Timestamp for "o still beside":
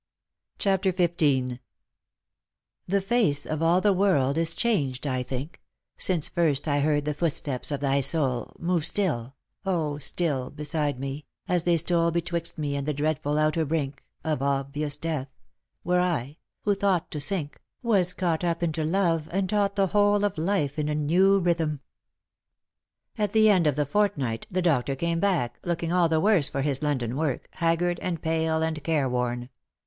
9.63-10.99